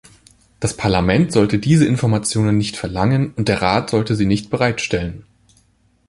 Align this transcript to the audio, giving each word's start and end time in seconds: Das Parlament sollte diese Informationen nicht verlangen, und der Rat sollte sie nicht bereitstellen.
Das 0.59 0.75
Parlament 0.75 1.31
sollte 1.31 1.59
diese 1.59 1.85
Informationen 1.85 2.57
nicht 2.57 2.75
verlangen, 2.75 3.35
und 3.35 3.47
der 3.49 3.61
Rat 3.61 3.91
sollte 3.91 4.15
sie 4.15 4.25
nicht 4.25 4.49
bereitstellen. 4.49 5.25